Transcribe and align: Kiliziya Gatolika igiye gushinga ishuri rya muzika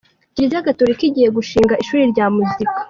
Kiliziya 0.33 0.65
Gatolika 0.67 1.01
igiye 1.09 1.29
gushinga 1.37 1.79
ishuri 1.81 2.01
rya 2.11 2.25
muzika 2.35 2.77